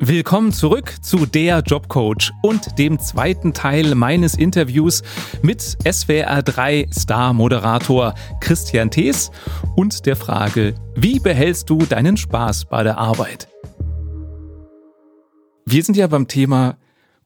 [0.00, 5.02] Willkommen zurück zu der Jobcoach und dem zweiten Teil meines Interviews
[5.40, 9.30] mit SWR3 Star-Moderator Christian Thees
[9.74, 13.48] und der Frage, wie behältst du deinen Spaß bei der Arbeit?
[15.64, 16.76] Wir sind ja beim Thema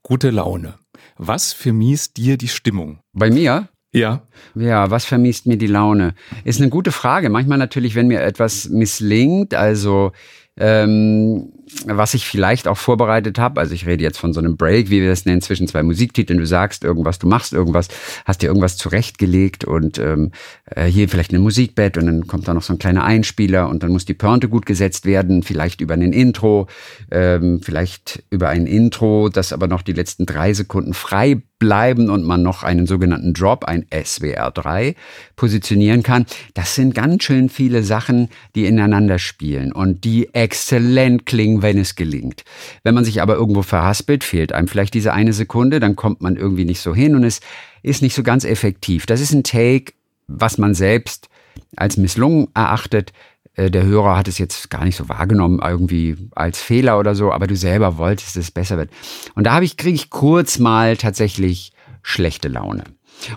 [0.04, 0.74] gute Laune.
[1.18, 3.00] Was vermiest dir die Stimmung?
[3.12, 3.68] Bei mir?
[3.92, 4.22] Ja.
[4.54, 6.14] Ja, was vermiest mir die Laune?
[6.44, 7.28] Ist eine gute Frage.
[7.28, 10.12] Manchmal natürlich, wenn mir etwas misslingt, also
[10.60, 11.52] ähm,
[11.86, 13.60] was ich vielleicht auch vorbereitet habe.
[13.60, 16.38] Also ich rede jetzt von so einem Break, wie wir das nennen, zwischen zwei Musiktiteln.
[16.38, 17.88] Du sagst irgendwas, du machst irgendwas,
[18.24, 20.32] hast dir irgendwas zurechtgelegt und ähm,
[20.66, 23.82] äh, hier vielleicht ein Musikbett und dann kommt da noch so ein kleiner Einspieler und
[23.82, 26.68] dann muss die Pointe gut gesetzt werden, vielleicht über ein Intro,
[27.10, 32.24] ähm, vielleicht über ein Intro, das aber noch die letzten drei Sekunden frei bleiben und
[32.24, 34.96] man noch einen sogenannten Drop, ein SWR3,
[35.36, 36.26] positionieren kann.
[36.54, 41.94] Das sind ganz schön viele Sachen, die ineinander spielen und die exzellent klingen wenn es
[41.94, 42.44] gelingt.
[42.82, 46.36] Wenn man sich aber irgendwo verhaspelt, fehlt einem vielleicht diese eine Sekunde, dann kommt man
[46.36, 47.40] irgendwie nicht so hin und es
[47.82, 49.06] ist nicht so ganz effektiv.
[49.06, 49.92] Das ist ein Take,
[50.26, 51.28] was man selbst
[51.76, 53.12] als misslungen erachtet.
[53.60, 57.32] Äh, der Hörer hat es jetzt gar nicht so wahrgenommen, irgendwie als Fehler oder so,
[57.32, 58.90] aber du selber wolltest, dass es besser wird.
[59.34, 61.72] Und da habe ich, kriege ich kurz mal tatsächlich
[62.02, 62.84] schlechte Laune.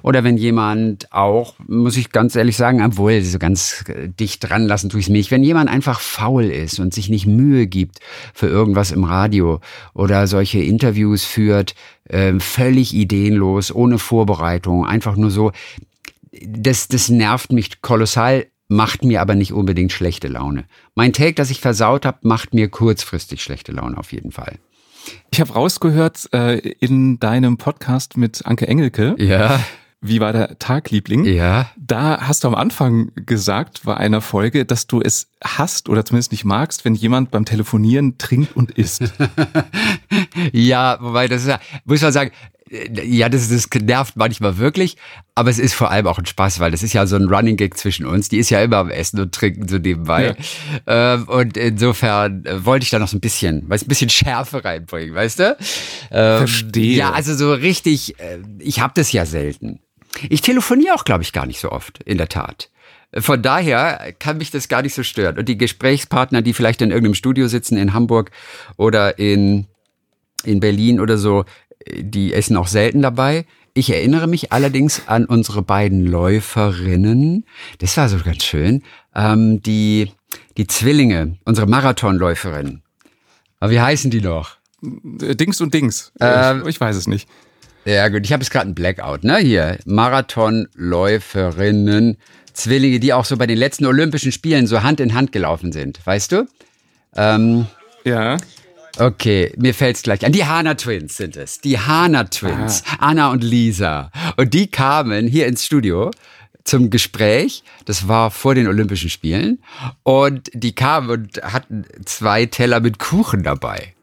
[0.02, 4.66] Oder wenn jemand auch, muss ich ganz ehrlich sagen, obwohl so ganz äh, dicht dran
[4.66, 8.00] lassen tue ich es nicht, wenn jemand einfach faul ist und sich nicht Mühe gibt
[8.34, 9.60] für irgendwas im Radio
[9.94, 15.52] oder solche Interviews führt, äh, völlig ideenlos, ohne Vorbereitung, einfach nur so,
[16.46, 20.66] das, das nervt mich kolossal, macht mir aber nicht unbedingt schlechte Laune.
[20.96, 24.60] Mein Take, das ich versaut habe, macht mir kurzfristig schlechte Laune auf jeden Fall.
[25.32, 29.16] Ich habe rausgehört äh, in deinem Podcast mit Anke Engelke.
[29.18, 29.60] Ja.
[30.06, 31.24] Wie war der Tagliebling?
[31.24, 31.72] Ja.
[31.78, 36.34] Da hast du am Anfang gesagt, bei einer Folge, dass du es hasst oder zumindest
[36.34, 39.14] nicht magst, wenn jemand beim Telefonieren trinkt und isst.
[40.52, 42.32] ja, wobei das ist ja, muss man sagen,
[43.04, 44.98] ja, das, das nervt manchmal wirklich,
[45.36, 47.58] aber es ist vor allem auch ein Spaß, weil das ist ja so ein Running
[47.58, 48.30] Gag zwischen uns.
[48.30, 50.36] Die ist ja immer am Essen und Trinken so nebenbei.
[50.88, 51.16] Ja.
[51.16, 54.64] Ähm, und insofern äh, wollte ich da noch so ein bisschen, weil ein bisschen Schärfe
[54.66, 55.58] reinbringen, weißt du?
[56.12, 56.98] Ähm, Verstehe.
[56.98, 59.80] Ja, also so richtig, äh, ich habe das ja selten.
[60.30, 62.70] Ich telefoniere auch, glaube ich, gar nicht so oft, in der Tat.
[63.16, 65.38] Von daher kann mich das gar nicht so stören.
[65.38, 68.32] Und die Gesprächspartner, die vielleicht in irgendeinem Studio sitzen in Hamburg
[68.76, 69.68] oder in,
[70.44, 71.46] in Berlin oder so,
[71.92, 73.46] die essen auch selten dabei.
[73.74, 77.46] Ich erinnere mich allerdings an unsere beiden Läuferinnen.
[77.80, 78.84] Das war so ganz schön.
[79.16, 80.12] Ähm, die,
[80.58, 82.84] die Zwillinge, unsere Marathonläuferinnen.
[83.60, 84.58] Aber wie heißen die noch?
[84.82, 86.12] Dings und Dings.
[86.20, 87.28] Ähm, ich, ich weiß es nicht.
[87.86, 89.38] Ja gut, ich habe jetzt gerade einen Blackout, ne?
[89.38, 92.18] Hier, Marathonläuferinnen,
[92.54, 96.06] Zwillinge, die auch so bei den letzten Olympischen Spielen so Hand in Hand gelaufen sind,
[96.06, 96.48] weißt du?
[97.16, 97.66] Ähm,
[98.04, 98.38] ja.
[99.00, 100.32] Okay, mir fällt's gleich an.
[100.32, 101.60] Die Hana Twins sind es.
[101.60, 102.84] Die Hana Twins.
[102.86, 102.98] Aha.
[103.00, 104.12] Anna und Lisa.
[104.38, 106.12] Und die kamen hier ins Studio
[106.64, 107.64] zum Gespräch.
[107.86, 109.64] Das war vor den Olympischen Spielen.
[110.04, 113.94] Und die kamen und hatten zwei Teller mit Kuchen dabei.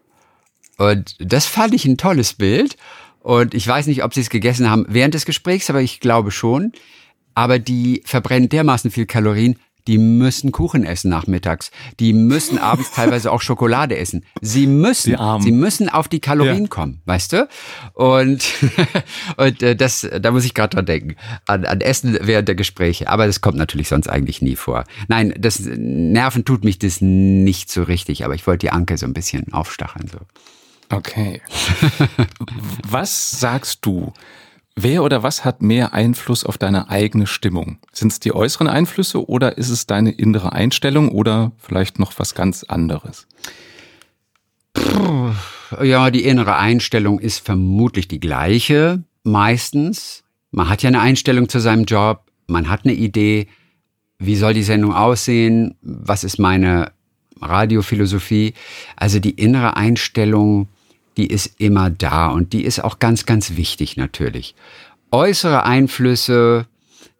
[0.77, 2.77] Und das fand ich ein tolles Bild.
[3.21, 6.33] Und ich weiß nicht, ob sie es gegessen haben während des Gesprächs, aber ich glaube
[6.33, 6.73] schon.
[7.35, 9.57] Aber die verbrennen dermaßen viel Kalorien,
[9.91, 11.73] die müssen Kuchen essen nachmittags.
[11.99, 14.25] Die müssen abends teilweise auch Schokolade essen.
[14.41, 16.69] Sie müssen, sie müssen auf die Kalorien ja.
[16.69, 17.49] kommen, weißt du?
[17.95, 18.49] Und,
[19.37, 23.09] und äh, das, da muss ich gerade dran denken, an, an Essen während der Gespräche.
[23.09, 24.85] Aber das kommt natürlich sonst eigentlich nie vor.
[25.09, 29.07] Nein, das Nerven tut mich das nicht so richtig, aber ich wollte die Anke so
[29.07, 30.07] ein bisschen aufstacheln.
[30.07, 30.19] So.
[30.97, 31.43] Okay.
[32.89, 34.13] Was sagst du?
[34.83, 37.77] Wer oder was hat mehr Einfluss auf deine eigene Stimmung?
[37.93, 42.35] Sind es die äußeren Einflüsse oder ist es deine innere Einstellung oder vielleicht noch was
[42.35, 43.27] ganz anderes?
[45.83, 50.25] Ja, die innere Einstellung ist vermutlich die gleiche, meistens.
[50.51, 53.49] Man hat ja eine Einstellung zu seinem Job, man hat eine Idee,
[54.19, 56.93] wie soll die Sendung aussehen, was ist meine
[57.43, 58.55] Radiophilosophie.
[58.97, 60.69] Also die innere Einstellung
[61.21, 64.55] die ist immer da und die ist auch ganz, ganz wichtig natürlich.
[65.11, 66.67] Äußere Einflüsse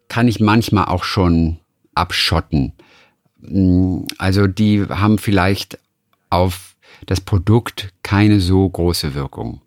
[0.07, 1.59] kann ich manchmal auch schon
[1.93, 2.73] abschotten.
[3.41, 5.77] Mm, also die haben vielleicht
[6.31, 6.75] auf
[7.05, 9.61] das Produkt keine so große Wirkung.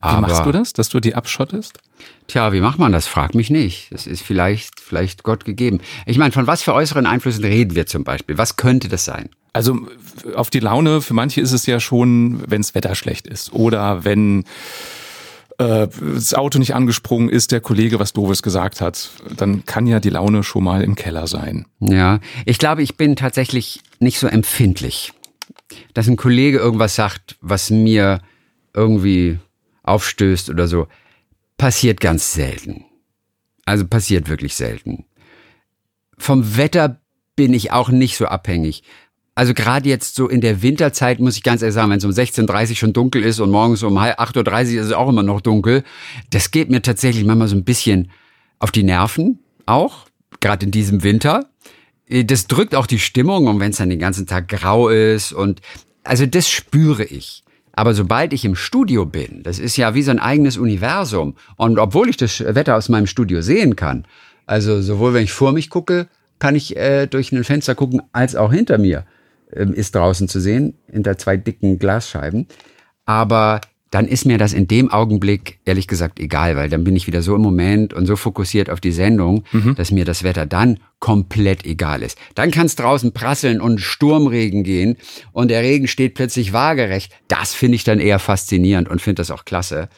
[0.00, 1.80] Aber, wie machst du das, dass du die abschottest?
[2.26, 3.06] Tja, wie macht man das?
[3.06, 3.92] Frag mich nicht.
[3.92, 5.80] Das ist vielleicht, vielleicht Gott gegeben.
[6.06, 8.38] Ich meine, von was für äußeren Einflüssen reden wir zum Beispiel?
[8.38, 9.28] Was könnte das sein?
[9.52, 9.78] Also
[10.34, 14.04] auf die Laune, für manche ist es ja schon, wenn das Wetter schlecht ist oder
[14.04, 14.44] wenn
[15.58, 20.00] äh, das Auto nicht angesprungen ist, der Kollege was Doofes gesagt hat, dann kann ja
[20.00, 21.66] die Laune schon mal im Keller sein.
[21.78, 25.12] Ja, ich glaube, ich bin tatsächlich nicht so empfindlich.
[25.92, 28.20] dass ein Kollege irgendwas sagt, was mir
[28.74, 29.38] irgendwie
[29.84, 30.88] aufstößt oder so,
[31.56, 32.84] passiert ganz selten.
[33.64, 35.06] Also passiert wirklich selten.
[36.18, 37.00] Vom Wetter
[37.36, 38.82] bin ich auch nicht so abhängig.
[39.34, 42.12] Also gerade jetzt so in der Winterzeit muss ich ganz ehrlich sagen, wenn es um
[42.12, 45.40] 16.30 Uhr schon dunkel ist und morgens um 8.30 Uhr ist es auch immer noch
[45.40, 45.82] dunkel,
[46.30, 48.10] das geht mir tatsächlich manchmal so ein bisschen
[48.60, 50.06] auf die Nerven auch,
[50.38, 51.50] gerade in diesem Winter.
[52.08, 55.60] Das drückt auch die Stimmung und wenn es dann den ganzen Tag grau ist und
[56.04, 57.42] also das spüre ich.
[57.76, 61.34] Aber sobald ich im Studio bin, das ist ja wie so ein eigenes Universum.
[61.56, 64.06] Und obwohl ich das Wetter aus meinem Studio sehen kann,
[64.46, 66.06] also sowohl wenn ich vor mich gucke,
[66.38, 69.04] kann ich äh, durch ein Fenster gucken, als auch hinter mir
[69.50, 72.46] äh, ist draußen zu sehen, hinter zwei dicken Glasscheiben.
[73.06, 77.06] Aber dann ist mir das in dem Augenblick ehrlich gesagt egal, weil dann bin ich
[77.06, 79.76] wieder so im Moment und so fokussiert auf die Sendung, mhm.
[79.76, 82.18] dass mir das Wetter dann komplett egal ist.
[82.34, 84.96] Dann kann es draußen prasseln und Sturmregen gehen
[85.32, 87.12] und der Regen steht plötzlich waagerecht.
[87.28, 89.88] Das finde ich dann eher faszinierend und finde das auch klasse.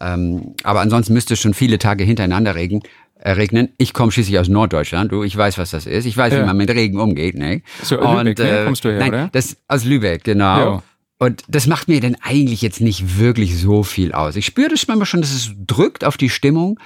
[0.00, 2.82] Ähm, aber ansonsten müsste es schon viele Tage hintereinander regen,
[3.18, 3.70] äh, regnen.
[3.78, 6.06] Ich komme schließlich aus Norddeutschland, du, ich weiß, was das ist.
[6.06, 6.42] Ich weiß, ja.
[6.42, 7.62] wie man mit Regen umgeht, ne?
[7.82, 8.62] So, und, Lübeck, ne?
[8.64, 9.28] kommst du her, nein, oder?
[9.32, 10.58] Das aus Lübeck, genau.
[10.58, 10.82] Ja.
[11.22, 14.34] Und das macht mir denn eigentlich jetzt nicht wirklich so viel aus.
[14.34, 16.80] Ich spüre das manchmal schon, dass es drückt auf die Stimmung,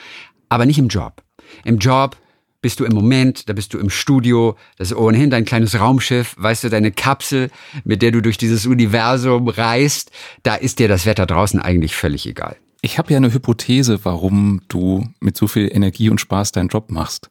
[0.51, 1.23] aber nicht im Job.
[1.65, 2.19] Im Job
[2.61, 6.35] bist du im Moment, da bist du im Studio, das ist ohnehin dein kleines Raumschiff,
[6.37, 7.51] weißt du, deine Kapsel,
[7.85, 10.11] mit der du durch dieses Universum reist,
[10.43, 12.57] da ist dir das Wetter draußen eigentlich völlig egal.
[12.83, 16.91] Ich habe ja eine Hypothese, warum du mit so viel Energie und Spaß deinen Job
[16.91, 17.31] machst.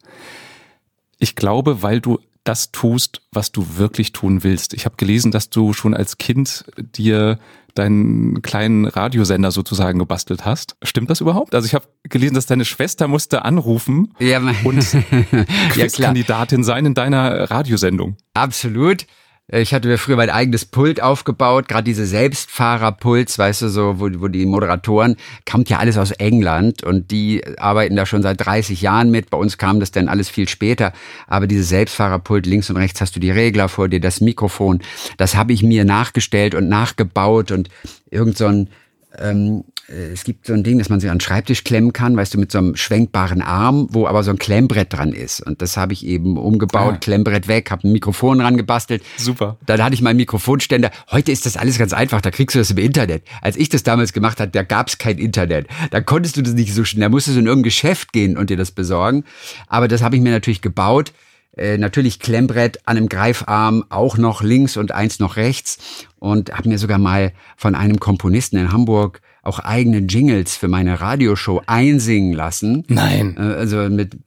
[1.20, 4.74] Ich glaube, weil du das tust, was du wirklich tun willst.
[4.74, 7.40] Ich habe gelesen, dass du schon als Kind dir
[7.74, 10.78] deinen kleinen Radiosender sozusagen gebastelt hast.
[10.82, 11.54] Stimmt das überhaupt?
[11.54, 14.80] Also ich habe gelesen, dass deine Schwester musste anrufen ja, und
[15.72, 18.16] Quizkandidatin ja, sein in deiner Radiosendung.
[18.34, 19.06] Absolut.
[19.52, 24.00] Äh, ich hatte mir früher mein eigenes Pult aufgebaut, gerade diese Selbstfahrerpuls, weißt du, so,
[24.00, 25.16] wo, wo die Moderatoren,
[25.50, 29.30] kommt ja alles aus England und die arbeiten da schon seit 30 Jahren mit.
[29.30, 30.94] Bei uns kam das dann alles viel später.
[31.28, 34.82] Aber diese Selbstfahrerpult, links und rechts hast du die Regler vor dir, das Mikrofon,
[35.18, 37.70] das habe ich mir nachgestellt und nachgebaut und
[38.10, 38.70] irgend so ein
[39.18, 42.18] ähm, äh, es gibt so ein Ding, dass man sich an den Schreibtisch klemmen kann,
[42.18, 45.42] weißt du, mit so einem schwenkbaren Arm, wo aber so ein Klemmbrett dran ist.
[45.46, 46.98] Und das habe ich eben umgebaut, ah.
[46.98, 49.04] Klemmbrett weg, habe ein Mikrofon dran gebastelt.
[49.18, 49.58] Super.
[49.66, 50.90] Dann hatte ich meinen Mikrofonständer.
[51.12, 53.24] Heute ist das alles ganz einfach, da kriegst du das im Internet.
[53.42, 55.68] Als ich das damals gemacht habe, da gab es kein Internet.
[55.92, 57.02] Da konntest du das nicht so schnell.
[57.02, 59.24] Da musstest du in irgendein Geschäft gehen und dir das besorgen.
[59.68, 61.14] Aber das habe ich mir natürlich gebaut.
[61.58, 66.06] Äh, natürlich Klemmbrett an einem Greifarm, auch noch links und eins noch rechts.
[66.20, 71.00] Und habe mir sogar mal von einem Komponisten in Hamburg auch eigene Jingles für meine
[71.00, 72.84] Radioshow einsingen lassen.
[72.88, 73.38] Nein.
[73.38, 74.26] Äh, also mit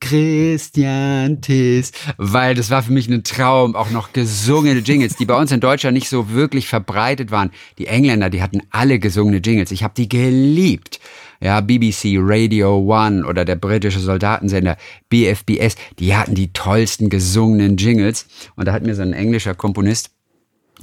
[0.00, 5.34] Christian Tis, weil das war für mich ein Traum, auch noch gesungene Jingles, die bei
[5.34, 7.50] uns in Deutschland nicht so wirklich verbreitet waren.
[7.78, 9.72] Die Engländer, die hatten alle gesungene Jingles.
[9.72, 11.00] Ich habe die geliebt.
[11.40, 14.76] Ja, BBC Radio One oder der britische Soldatensender
[15.08, 18.28] BFBS, die hatten die tollsten gesungenen Jingles.
[18.54, 20.10] Und da hat mir so ein englischer Komponist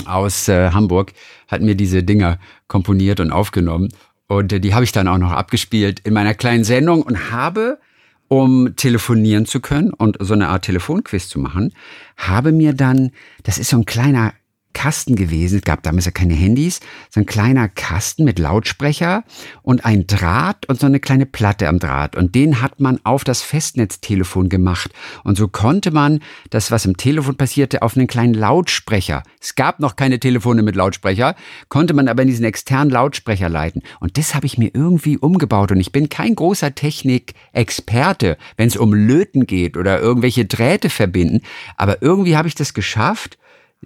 [0.06, 1.14] aus äh, Hamburg,
[1.48, 3.90] hat mir diese Dinger komponiert und aufgenommen.
[4.38, 7.80] Und äh, die habe ich dann auch noch abgespielt in meiner kleinen Sendung und habe,
[8.28, 11.74] um telefonieren zu können und so eine Art Telefonquiz zu machen,
[12.18, 13.12] habe mir dann,
[13.44, 14.34] das ist so ein kleiner
[14.74, 15.60] Kasten gewesen.
[15.60, 16.80] Es gab damals ja keine Handys.
[17.10, 19.24] So ein kleiner Kasten mit Lautsprecher
[19.62, 22.16] und ein Draht und so eine kleine Platte am Draht.
[22.16, 24.92] Und den hat man auf das Festnetztelefon gemacht.
[25.24, 29.24] Und so konnte man das, was im Telefon passierte, auf einen kleinen Lautsprecher.
[29.40, 31.36] Es gab noch keine Telefone mit Lautsprecher,
[31.70, 33.82] konnte man aber in diesen externen Lautsprecher leiten.
[34.00, 35.72] Und das habe ich mir irgendwie umgebaut.
[35.72, 41.42] Und ich bin kein großer Technikexperte, wenn es um Löten geht oder irgendwelche Drähte verbinden.
[41.78, 43.38] Aber irgendwie habe ich das geschafft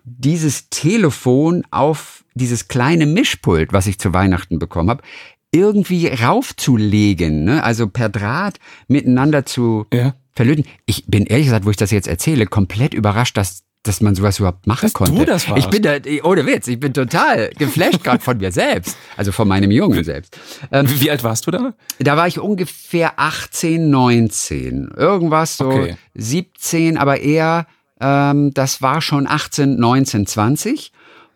[0.04, 5.04] dieses Telefon auf dieses kleine Mischpult, was ich zu Weihnachten bekommen habe,
[5.52, 7.64] irgendwie raufzulegen, ne?
[7.64, 10.14] also per Draht miteinander zu ja.
[10.34, 10.66] verlöten.
[10.86, 14.40] Ich bin ehrlich gesagt, wo ich das jetzt erzähle, komplett überrascht, dass dass man sowas
[14.40, 15.14] überhaupt machen dass konnte.
[15.14, 15.66] Du das warst.
[15.66, 19.48] Ich bin da, ohne Witz, ich bin total geflasht gerade von mir selbst, also von
[19.48, 20.38] meinem Jungen selbst.
[20.72, 21.74] Ähm, Wie alt warst du da?
[22.00, 25.96] Da war ich ungefähr 18, 19, irgendwas so okay.
[26.16, 27.66] 17, aber eher
[28.00, 30.92] ähm, das war schon 18, 19, 20.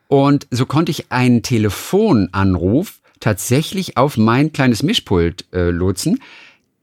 [0.07, 6.19] Und so konnte ich einen Telefonanruf tatsächlich auf mein kleines Mischpult äh, lotsen.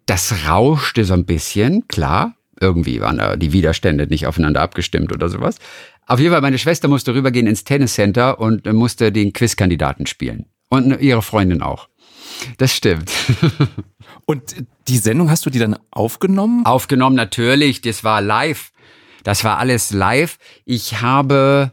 [0.07, 2.35] Das rauschte so ein bisschen, klar.
[2.61, 5.57] Irgendwie waren da die Widerstände nicht aufeinander abgestimmt oder sowas.
[6.07, 10.47] Auf jeden Fall, meine Schwester musste rübergehen ins Tenniscenter und musste den Quizkandidaten spielen.
[10.71, 11.89] Und ihre Freundin auch.
[12.57, 13.11] Das stimmt.
[14.25, 14.57] Und
[14.89, 16.65] die Sendung hast du die dann aufgenommen?
[16.67, 17.81] Aufgenommen, natürlich.
[17.81, 18.73] Das war live.
[19.29, 20.39] Das war alles live.
[20.65, 21.73] Ich habe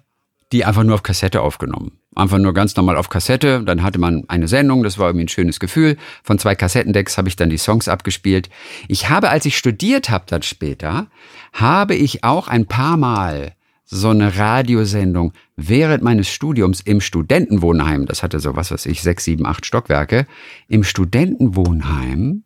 [0.51, 1.93] die einfach nur auf Kassette aufgenommen.
[2.13, 3.63] Einfach nur ganz normal auf Kassette.
[3.63, 5.95] Dann hatte man eine Sendung, das war irgendwie ein schönes Gefühl.
[6.21, 8.49] Von zwei Kassettendecks habe ich dann die Songs abgespielt.
[8.89, 11.07] Ich habe, als ich studiert habe dann später,
[11.53, 13.53] habe ich auch ein paar Mal
[13.85, 19.23] so eine Radiosendung während meines Studiums im Studentenwohnheim, das hatte so was weiß ich, sechs,
[19.23, 20.27] sieben, acht Stockwerke,
[20.67, 22.43] im Studentenwohnheim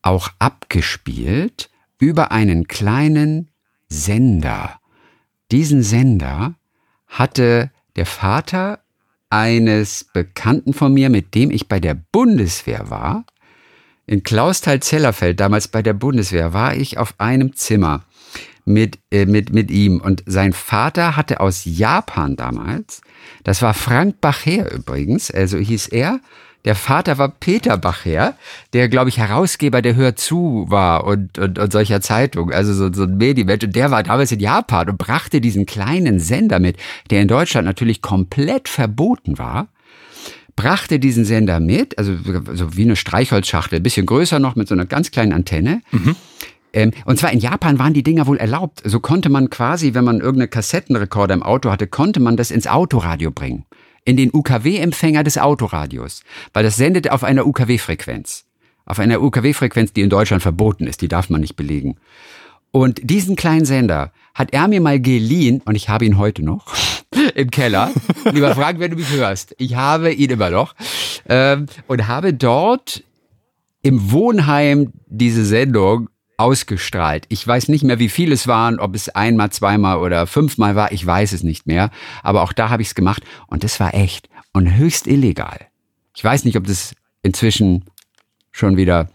[0.00, 3.49] auch abgespielt über einen kleinen
[3.90, 4.80] Sender.
[5.50, 6.54] Diesen Sender
[7.06, 8.80] hatte der Vater
[9.28, 13.24] eines Bekannten von mir, mit dem ich bei der Bundeswehr war.
[14.06, 18.04] In Klausthal-Zellerfeld, damals bei der Bundeswehr, war ich auf einem Zimmer
[18.64, 20.00] mit, äh, mit, mit ihm.
[20.00, 23.02] Und sein Vater hatte aus Japan damals,
[23.44, 26.20] das war Frank Bacher übrigens, also hieß er,
[26.64, 28.34] der Vater war Peter Bacher,
[28.72, 32.92] der, glaube ich, Herausgeber der Hör zu war und, und, und solcher Zeitung, also so,
[32.92, 33.64] so ein Medienmensch.
[33.64, 36.76] Und der war damals in Japan und brachte diesen kleinen Sender mit,
[37.10, 39.68] der in Deutschland natürlich komplett verboten war
[40.56, 42.14] brachte diesen Sender mit, also
[42.52, 45.80] so wie eine Streichholzschachtel, ein bisschen größer noch mit so einer ganz kleinen Antenne.
[45.90, 46.16] Mhm.
[46.74, 48.82] Ähm, und zwar in Japan waren die Dinger wohl erlaubt.
[48.84, 52.66] So konnte man quasi, wenn man irgendeine Kassettenrekorder im Auto hatte, konnte man das ins
[52.66, 53.64] Autoradio bringen
[54.04, 58.44] in den UKW-Empfänger des Autoradios, weil das sendet auf einer UKW-Frequenz.
[58.86, 61.96] Auf einer UKW-Frequenz, die in Deutschland verboten ist, die darf man nicht belegen.
[62.72, 66.66] Und diesen kleinen Sender hat er mir mal geliehen und ich habe ihn heute noch
[67.34, 67.90] im Keller.
[68.32, 70.74] Lieber Frank, wenn du mich hörst, ich habe ihn immer noch
[71.28, 73.02] ähm, und habe dort
[73.82, 76.08] im Wohnheim diese Sendung
[76.40, 77.26] ausgestrahlt.
[77.28, 80.90] Ich weiß nicht mehr, wie viele es waren, ob es einmal, zweimal oder fünfmal war,
[80.92, 81.90] ich weiß es nicht mehr.
[82.22, 85.66] Aber auch da habe ich es gemacht und das war echt und höchst illegal.
[86.16, 87.84] Ich weiß nicht, ob das inzwischen
[88.52, 89.10] schon wieder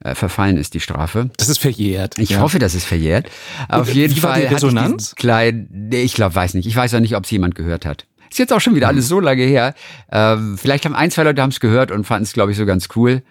[0.00, 1.30] äh, verfallen ist, die Strafe.
[1.36, 2.18] Das ist verjährt.
[2.18, 2.40] Ich ja.
[2.40, 3.30] hoffe, das ist verjährt.
[3.68, 4.42] Auf jeden wie Fall.
[4.42, 5.10] War die Resonanz?
[5.10, 6.66] Ich klein, nee, ich glaube, weiß nicht.
[6.66, 8.06] Ich weiß auch nicht, ob es jemand gehört hat.
[8.30, 9.74] Ist jetzt auch schon wieder alles so lange her.
[10.12, 12.88] Ähm, vielleicht haben ein, zwei Leute es gehört und fanden es, glaube ich, so ganz
[12.94, 13.22] cool.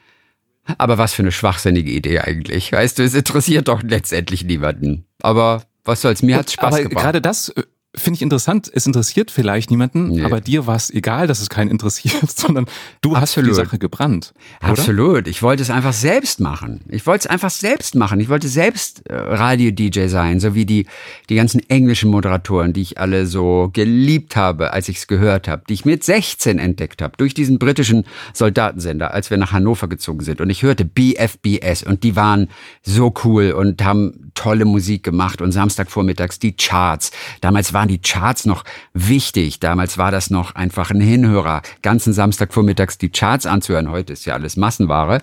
[0.77, 2.71] Aber was für eine schwachsinnige Idee eigentlich.
[2.71, 5.05] Weißt du, es interessiert doch letztendlich niemanden.
[5.21, 7.03] Aber was soll's, mir hat's Spaß aber gemacht.
[7.03, 7.63] Gerade das äh,
[7.95, 8.69] finde ich interessant.
[8.73, 10.23] Es interessiert vielleicht niemanden, nee.
[10.23, 12.65] aber dir war es egal, dass es keinen interessiert, sondern
[13.01, 13.21] du Absolut.
[13.21, 14.33] hast für die Sache gebrannt.
[14.61, 14.71] Oder?
[14.71, 15.27] Absolut.
[15.27, 16.81] Ich wollte es einfach selbst machen.
[16.89, 18.19] Ich wollte es einfach selbst machen.
[18.19, 20.85] Ich wollte selbst äh, Radio-DJ sein, so wie die,
[21.29, 25.63] die ganzen englischen Moderatoren, die ich alle so geliebt habe, als ich es gehört habe,
[25.67, 30.21] die ich mit 16 entdeckt habe, durch diesen britischen Soldatensender, als wir nach Hannover gezogen
[30.21, 30.41] sind.
[30.41, 32.49] Und ich hörte BFBS und die waren
[32.83, 37.11] so cool und haben tolle Musik gemacht und Samstagvormittags die Charts.
[37.41, 38.63] Damals waren die Charts noch
[38.95, 39.59] wichtig.
[39.59, 43.91] Damals war das noch einfach ein Hinhörer, ganzen Samstagvormittags die Charts anzuhören.
[43.91, 45.21] Heute ist ja alles Massenware.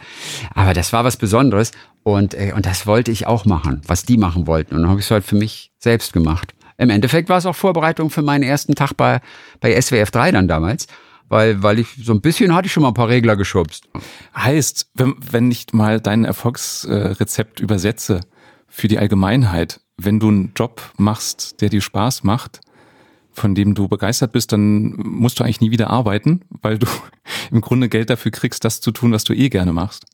[0.55, 1.73] Aber das war was Besonderes.
[2.05, 4.77] Und, äh, und das wollte ich auch machen, was die machen wollten.
[4.77, 6.55] Und dann habe ich es halt für mich selbst gemacht.
[6.79, 9.21] Im Endeffekt war es auch Vorbereitung für meinen ersten Tag bei,
[9.59, 10.87] bei SWF 3 dann damals
[11.29, 13.89] weil, weil ich so ein bisschen hatte ich schon mal ein paar Regler geschubst.
[14.37, 18.21] Heißt, wenn, wenn ich mal dein Erfolgsrezept übersetze
[18.69, 22.61] für die Allgemeinheit, wenn du einen Job machst, der dir Spaß macht,
[23.33, 26.87] von dem du begeistert bist, dann musst du eigentlich nie wieder arbeiten, weil du
[27.51, 30.07] im Grunde Geld dafür kriegst, das zu tun, was du eh gerne machst.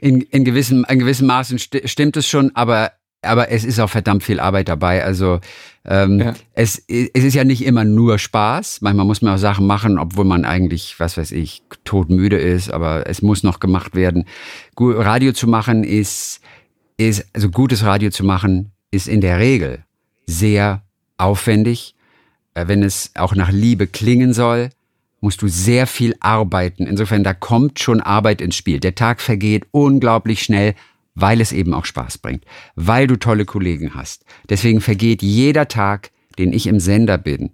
[0.00, 3.90] In, in, gewissem, in gewissem Maßen st stimmt es schon, aber, aber es ist auch
[3.90, 5.04] verdammt viel Arbeit dabei.
[5.04, 5.40] Also
[5.84, 6.34] ähm, ja.
[6.54, 8.80] es, es ist ja nicht immer nur Spaß.
[8.80, 13.06] Manchmal muss man auch Sachen machen, obwohl man eigentlich, was weiß ich, todmüde ist, aber
[13.06, 14.24] es muss noch gemacht werden.
[14.76, 16.40] Radio zu machen ist,
[16.96, 19.84] ist also gutes Radio zu machen, ist in der Regel
[20.26, 20.82] sehr
[21.16, 21.94] aufwendig.
[22.54, 24.70] Äh, wenn es auch nach Liebe klingen soll,
[25.20, 26.86] musst du sehr viel arbeiten.
[26.86, 28.80] Insofern, da kommt schon Arbeit ins Spiel.
[28.80, 30.74] Der Tag vergeht unglaublich schnell,
[31.14, 32.44] weil es eben auch Spaß bringt,
[32.74, 34.24] weil du tolle Kollegen hast.
[34.48, 37.50] Deswegen vergeht jeder Tag, den ich im Sender bin,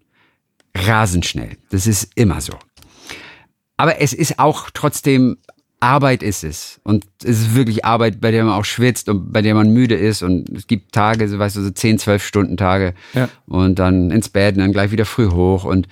[0.74, 1.56] rasend schnell.
[1.70, 2.52] Das ist immer so.
[3.76, 5.38] Aber es ist auch trotzdem
[5.80, 6.80] Arbeit ist es.
[6.84, 9.94] Und es ist wirklich Arbeit, bei der man auch schwitzt und bei der man müde
[9.94, 10.22] ist.
[10.22, 12.94] Und es gibt Tage, so weißt du, so 10, 12 Stunden Tage.
[13.14, 13.28] Ja.
[13.46, 15.86] Und dann ins Bett und dann gleich wieder früh hoch und,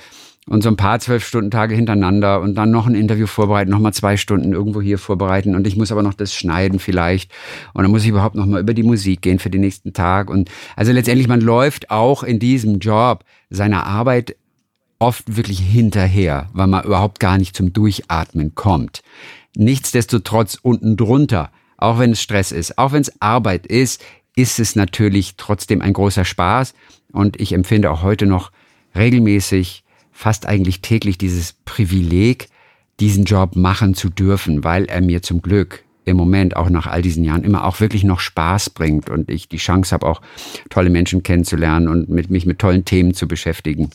[0.47, 3.93] und so ein paar zwölf Stunden Tage hintereinander und dann noch ein Interview vorbereiten, nochmal
[3.93, 5.55] zwei Stunden irgendwo hier vorbereiten.
[5.55, 7.31] Und ich muss aber noch das schneiden vielleicht.
[7.75, 10.31] Und dann muss ich überhaupt nochmal über die Musik gehen für den nächsten Tag.
[10.31, 14.37] Und also letztendlich, man läuft auch in diesem Job seiner Arbeit
[14.99, 19.03] oft wirklich hinterher, weil man überhaupt gar nicht zum Durchatmen kommt.
[19.57, 24.03] Nichtsdestotrotz unten drunter, auch wenn es Stress ist, auch wenn es Arbeit ist,
[24.37, 26.75] ist es natürlich trotzdem ein großer Spaß.
[27.13, 28.51] Und ich empfinde auch heute noch
[28.97, 32.49] regelmäßig, fast eigentlich täglich dieses Privileg,
[33.01, 37.03] diesen Job machen zu dürfen, weil er mir zum Glück im Moment auch nach all
[37.03, 40.21] diesen Jahren immer auch wirklich noch Spaß bringt und ich die Chance habe, auch
[40.71, 43.91] tolle Menschen kennenzulernen und mit mich mit tollen Themen zu beschäftigen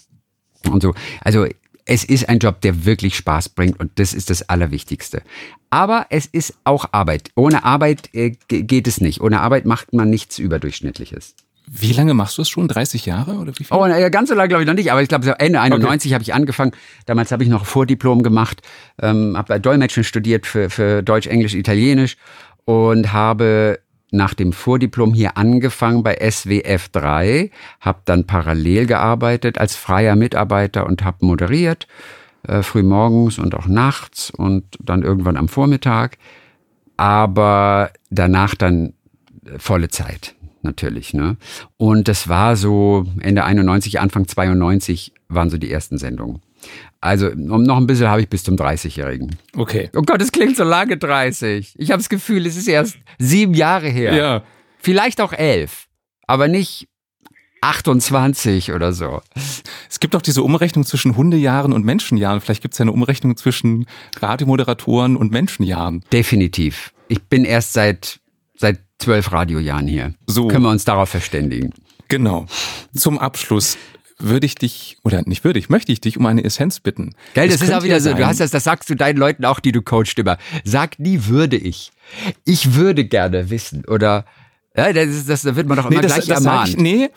[0.70, 0.94] und so.
[1.22, 1.46] Also
[1.90, 5.24] es ist ein Job, der wirklich Spaß bringt und das ist das Allerwichtigste.
[5.72, 7.32] Aber es ist auch Arbeit.
[7.36, 9.22] Ohne Arbeit äh, geht es nicht.
[9.22, 11.34] Ohne Arbeit macht man nichts Überdurchschnittliches.
[11.66, 12.68] Wie lange machst du es schon?
[12.68, 13.76] 30 Jahre oder wie viel?
[13.76, 16.10] Oh, na, ganz so lange glaube ich noch nicht, aber ich glaube, so Ende 91
[16.10, 16.14] okay.
[16.14, 16.74] habe ich angefangen.
[17.08, 18.62] Damals habe ich noch Vordiplom gemacht,
[19.02, 22.18] ähm, habe Dolmetschen studiert für, für Deutsch, Englisch, Italienisch
[22.66, 23.80] und habe
[24.12, 30.86] nach dem Vordiplom hier angefangen bei SWF 3, habe dann parallel gearbeitet als freier Mitarbeiter
[30.86, 31.88] und habe moderiert,
[32.44, 36.18] äh, früh morgens und auch nachts und dann irgendwann am Vormittag,
[36.98, 38.94] aber danach dann
[39.46, 41.14] äh, volle Zeit natürlich.
[41.14, 41.38] Ne?
[41.78, 46.42] Und das war so Ende 91, Anfang 92 waren so die ersten Sendungen.
[47.02, 49.38] Also noch ein bisschen habe ich bis zum 30-Jährigen.
[49.56, 49.90] Okay.
[49.96, 51.76] Oh Gott, es klingt so lange 30.
[51.78, 54.14] Ich habe das Gefühl, es ist erst sieben Jahre her.
[54.14, 54.44] Ja.
[54.80, 55.88] Vielleicht auch elf,
[56.28, 56.88] aber nicht
[57.62, 59.22] 28 oder so.
[59.90, 62.42] Es gibt auch diese Umrechnung zwischen Hundejahren und Menschenjahren.
[62.42, 63.86] Vielleicht gibt es ja eine Umrechnung zwischen
[64.20, 66.04] Radiomoderatoren und Menschenjahren.
[66.12, 66.94] Definitiv.
[67.08, 68.20] Ich bin erst seit
[68.60, 70.14] seit zwölf Radiojahren hier.
[70.28, 70.48] So.
[70.48, 71.74] Können wir uns darauf verständigen.
[72.10, 72.46] Genau.
[72.94, 73.78] Zum Abschluss
[74.20, 77.16] würde ich dich, oder nicht würde ich, möchte ich dich um eine Essenz bitten.
[77.34, 79.46] Gell, das, das ist auch wieder so, du hast das, das sagst du deinen Leuten
[79.46, 80.38] auch, die du coachst immer.
[80.64, 81.92] Sag nie würde ich.
[82.46, 84.26] Ich würde gerne wissen, oder,
[84.76, 86.70] ja, das, das, das wird man doch immer nee, das, gleich das ermahnt.
[86.70, 87.10] Ich, nee,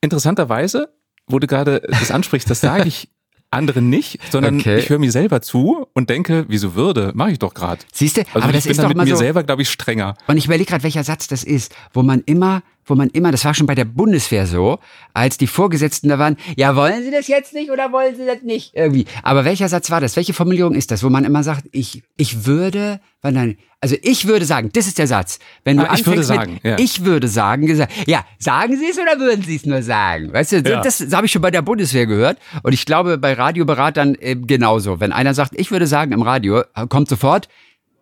[0.00, 0.92] interessanterweise,
[1.26, 3.08] wo du gerade das ansprichst, das sage ich
[3.52, 4.78] anderen nicht, sondern okay.
[4.78, 7.80] ich höre mir selber zu und denke, wieso würde, mache ich doch gerade.
[7.92, 9.42] Siehst du, also aber ich das bin ist dann mit doch mal mir so, selber,
[9.42, 10.16] glaube ich, strenger.
[10.26, 13.44] Und ich überlege gerade, welcher Satz das ist, wo man immer, wo man immer, das
[13.44, 14.78] war schon bei der Bundeswehr so,
[15.14, 18.42] als die Vorgesetzten da waren, ja, wollen Sie das jetzt nicht oder wollen Sie das
[18.42, 18.74] nicht?
[18.74, 19.06] Irgendwie.
[19.22, 20.16] Aber welcher Satz war das?
[20.16, 24.28] Welche Formulierung ist das, wo man immer sagt, ich, ich würde, wann dann, also ich
[24.28, 25.40] würde sagen, das ist der Satz.
[25.64, 26.78] Wenn du ah, ich würde sagen, mit, ja.
[26.78, 27.66] ich würde sagen,
[28.06, 30.32] ja, sagen Sie es oder würden Sie es nur sagen?
[30.32, 30.80] Weißt du, ja.
[30.80, 34.36] das, das habe ich schon bei der Bundeswehr gehört und ich glaube bei Radioberatern äh,
[34.36, 35.00] genauso.
[35.00, 37.48] Wenn einer sagt, ich würde sagen im Radio, kommt sofort,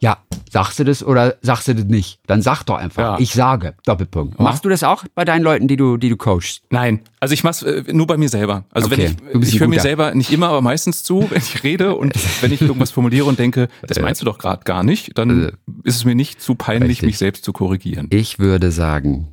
[0.02, 0.16] ja,
[0.50, 2.20] sagst du das oder sagst du das nicht?
[2.26, 3.02] Dann sag doch einfach.
[3.02, 3.18] Ja.
[3.18, 3.74] Ich sage.
[3.84, 4.38] Doppelpunkt.
[4.38, 4.44] Ja.
[4.44, 6.62] Machst du das auch bei deinen Leuten, die du, die du coachst?
[6.70, 7.02] Nein.
[7.20, 8.64] Also ich mach's äh, nur bei mir selber.
[8.70, 9.14] Also okay.
[9.30, 12.14] wenn ich, ich höre mir selber nicht immer, aber meistens zu, wenn ich rede und
[12.42, 14.02] wenn ich irgendwas formuliere und denke, das äh.
[14.02, 15.52] meinst du doch gerade gar nicht, dann äh.
[15.84, 17.06] ist es mir nicht zu peinlich, Richtig.
[17.06, 18.06] mich selbst zu korrigieren.
[18.10, 19.28] Ich würde sagen.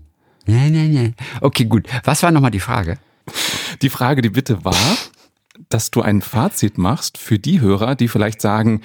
[0.45, 1.15] Nein, nein, nein.
[1.39, 1.88] Okay, gut.
[2.03, 2.97] Was war nochmal die Frage?
[3.82, 4.75] Die Frage, die bitte war,
[5.70, 8.82] dass du ein Fazit machst für die Hörer, die vielleicht sagen,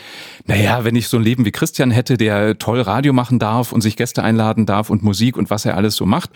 [0.47, 3.81] naja, wenn ich so ein Leben wie Christian hätte, der toll Radio machen darf und
[3.81, 6.31] sich Gäste einladen darf und Musik und was er alles so macht,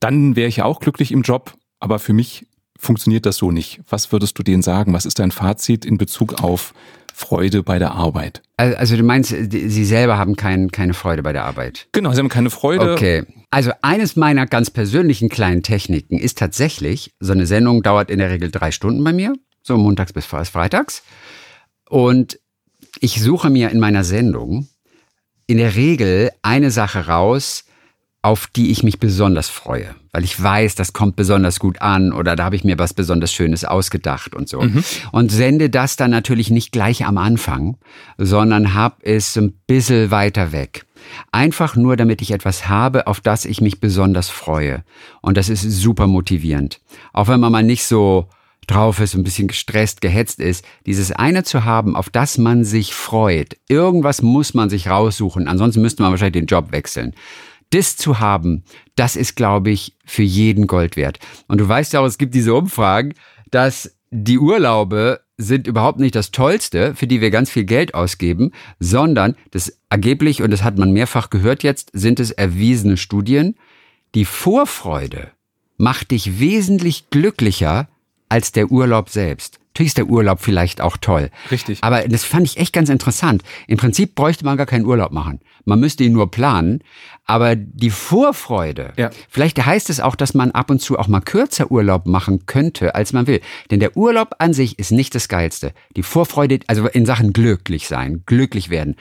[0.00, 1.54] dann wäre ich ja auch glücklich im Job.
[1.80, 2.46] Aber für mich
[2.78, 3.80] funktioniert das so nicht.
[3.88, 4.92] Was würdest du denen sagen?
[4.92, 6.72] Was ist dein Fazit in Bezug auf
[7.12, 8.42] Freude bei der Arbeit?
[8.56, 11.88] Also du meinst, Sie selber haben kein, keine Freude bei der Arbeit?
[11.92, 12.92] Genau, Sie haben keine Freude.
[12.92, 13.24] Okay.
[13.50, 18.30] Also eines meiner ganz persönlichen kleinen Techniken ist tatsächlich, so eine Sendung dauert in der
[18.30, 19.34] Regel drei Stunden bei mir
[19.68, 21.02] so montags bis freitags.
[21.88, 22.38] Und
[23.00, 24.68] ich suche mir in meiner Sendung
[25.46, 27.64] in der Regel eine Sache raus,
[28.20, 32.34] auf die ich mich besonders freue, weil ich weiß, das kommt besonders gut an oder
[32.34, 34.60] da habe ich mir was besonders Schönes ausgedacht und so.
[34.60, 34.82] Mhm.
[35.12, 37.78] Und sende das dann natürlich nicht gleich am Anfang,
[38.18, 40.84] sondern habe es ein bisschen weiter weg.
[41.30, 44.82] Einfach nur, damit ich etwas habe, auf das ich mich besonders freue.
[45.22, 46.80] Und das ist super motivierend.
[47.12, 48.28] Auch wenn man mal nicht so
[48.70, 52.94] drauf ist, ein bisschen gestresst, gehetzt ist, dieses eine zu haben, auf das man sich
[52.94, 53.56] freut.
[53.68, 57.14] Irgendwas muss man sich raussuchen, ansonsten müsste man wahrscheinlich den Job wechseln.
[57.70, 61.18] Das zu haben, das ist, glaube ich, für jeden Gold wert.
[61.48, 63.14] Und du weißt ja auch, es gibt diese Umfragen,
[63.50, 68.52] dass die Urlaube sind überhaupt nicht das Tollste, für die wir ganz viel Geld ausgeben,
[68.80, 73.56] sondern das angeblich, und das hat man mehrfach gehört jetzt, sind es erwiesene Studien,
[74.14, 75.30] die Vorfreude
[75.76, 77.88] macht dich wesentlich glücklicher
[78.28, 79.58] als der Urlaub selbst.
[79.78, 81.30] Natürlich ist der Urlaub vielleicht auch toll.
[81.52, 81.78] Richtig.
[81.82, 83.44] Aber das fand ich echt ganz interessant.
[83.68, 85.38] Im Prinzip bräuchte man gar keinen Urlaub machen.
[85.66, 86.82] Man müsste ihn nur planen.
[87.26, 89.10] Aber die Vorfreude, ja.
[89.28, 92.94] vielleicht heißt es auch, dass man ab und zu auch mal kürzer Urlaub machen könnte,
[92.94, 93.40] als man will.
[93.70, 95.72] Denn der Urlaub an sich ist nicht das Geilste.
[95.94, 98.96] Die Vorfreude, also in Sachen glücklich sein, glücklich werden,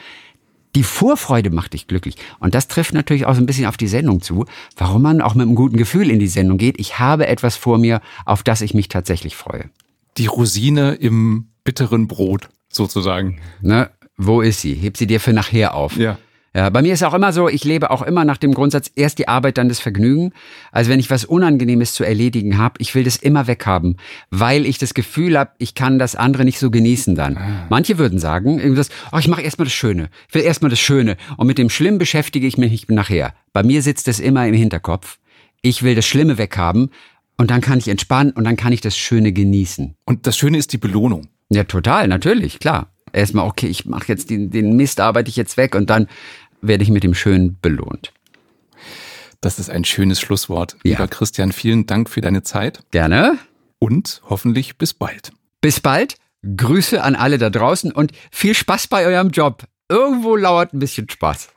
[0.77, 2.17] die Vorfreude macht dich glücklich.
[2.37, 5.33] Und das trifft natürlich auch so ein bisschen auf die Sendung zu, warum man auch
[5.33, 6.79] mit einem guten Gefühl in die Sendung geht.
[6.79, 9.71] Ich habe etwas vor mir, auf das ich mich tatsächlich freue.
[10.17, 13.39] Die Rosine im bitteren Brot sozusagen.
[13.59, 13.89] Ne?
[14.17, 14.75] Wo ist sie?
[14.75, 15.97] Heb sie dir für nachher auf.
[15.97, 16.19] Ja.
[16.58, 19.20] Ja, bei mir ist auch immer so, ich lebe auch immer nach dem Grundsatz, erst
[19.20, 20.34] die Arbeit, dann das Vergnügen.
[20.72, 23.98] Also wenn ich was Unangenehmes zu erledigen habe, ich will das immer weghaben,
[24.32, 27.38] weil ich das Gefühl habe, ich kann das andere nicht so genießen dann.
[27.38, 27.67] Ah.
[27.70, 30.10] Manche würden sagen, irgendwas, oh, ich mache erstmal das Schöne.
[30.30, 31.17] Ich will erstmal das Schöne.
[31.38, 33.36] Und mit dem Schlimmen beschäftige ich mich nachher.
[33.54, 35.20] Bei mir sitzt das immer im Hinterkopf.
[35.62, 36.89] Ich will das Schlimme weghaben
[37.38, 39.93] und dann kann ich entspannen und dann kann ich das Schöne genießen.
[40.06, 41.28] Und das Schöne ist die Belohnung.
[41.52, 45.58] Ja, total, natürlich, klar erstmal, okay, ich mache jetzt den, den Mist, arbeite ich jetzt
[45.58, 46.08] weg und dann
[46.67, 48.13] werde ich mit dem Schönen belohnt.
[49.41, 50.73] Das ist ein schönes Schlusswort.
[50.84, 50.91] Ja.
[50.91, 52.84] Lieber Christian, vielen Dank für deine Zeit.
[52.91, 53.38] Gerne.
[53.80, 55.32] Und hoffentlich bis bald.
[55.62, 56.15] Bis bald.
[56.43, 59.63] Grüße an alle da draußen und viel Spaß bei eurem Job.
[59.89, 61.49] Irgendwo lauert ein bisschen Spaß.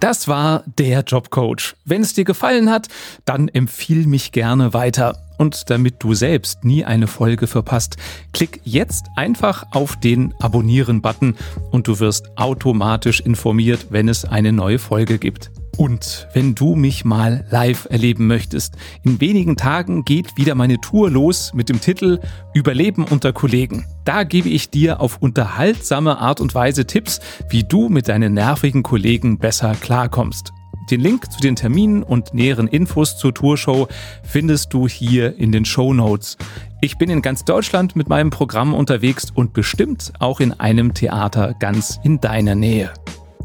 [0.00, 1.74] Das war der Jobcoach.
[1.84, 2.86] Wenn es dir gefallen hat,
[3.24, 5.18] dann empfiehl mich gerne weiter.
[5.38, 7.96] Und damit du selbst nie eine Folge verpasst,
[8.32, 11.36] klick jetzt einfach auf den Abonnieren-Button
[11.70, 15.50] und du wirst automatisch informiert, wenn es eine neue Folge gibt.
[15.78, 21.08] Und wenn du mich mal live erleben möchtest, in wenigen Tagen geht wieder meine Tour
[21.08, 22.18] los mit dem Titel
[22.52, 23.86] Überleben unter Kollegen.
[24.04, 28.82] Da gebe ich dir auf unterhaltsame Art und Weise Tipps, wie du mit deinen nervigen
[28.82, 30.52] Kollegen besser klarkommst.
[30.90, 33.86] Den Link zu den Terminen und näheren Infos zur Tourshow
[34.24, 36.38] findest du hier in den Show Notes.
[36.80, 41.54] Ich bin in ganz Deutschland mit meinem Programm unterwegs und bestimmt auch in einem Theater
[41.60, 42.92] ganz in deiner Nähe.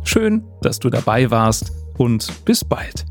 [0.04, 3.06] Schön, dass du dabei warst und bis bald.